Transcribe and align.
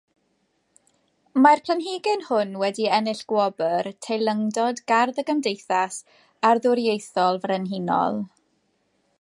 Mae'r 1.45 1.59
planhigyn 1.67 2.23
hwn 2.29 2.55
wedi 2.63 2.87
ennill 2.99 3.21
Gwobr 3.33 3.91
Teilyngdod 4.07 4.81
Gardd 4.93 5.23
y 5.25 5.27
Gymdeithas 5.29 6.01
Arddwriaethol 6.53 7.43
Frenhinol. 7.45 8.23